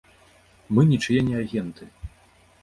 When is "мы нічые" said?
0.77-1.19